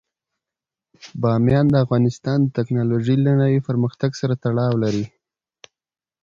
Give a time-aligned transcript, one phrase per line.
[1.21, 5.05] بامیان د افغانستان د تکنالوژۍ له نوي پرمختګ سره تړاو لري.